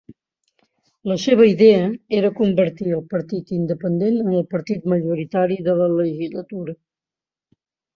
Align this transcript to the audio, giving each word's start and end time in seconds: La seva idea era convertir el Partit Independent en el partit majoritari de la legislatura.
La 1.11 1.17
seva 1.23 1.45
idea 1.49 1.83
era 2.21 2.33
convertir 2.41 2.89
el 2.97 3.05
Partit 3.13 3.55
Independent 3.61 4.21
en 4.27 4.35
el 4.43 4.49
partit 4.57 4.93
majoritari 4.99 5.63
de 5.71 5.81
la 5.85 5.95
legislatura. 6.03 6.81